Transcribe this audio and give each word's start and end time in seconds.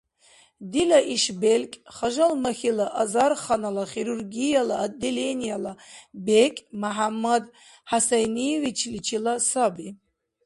Дила 0.71 0.99
иш 1.15 1.23
белкӀ 1.41 1.77
Хажалмахьила 1.95 2.87
азарханала 3.01 3.83
хирургияла 3.91 4.75
отделениела 4.85 5.73
бекӀ 6.25 6.61
МяхӀяммад 6.81 7.43
ХӀясайниевичличила 7.89 9.33
саби. 9.49 9.87